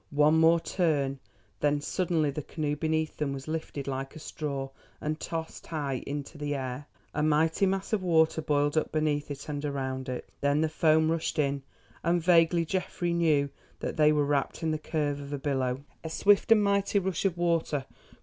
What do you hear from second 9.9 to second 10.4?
it.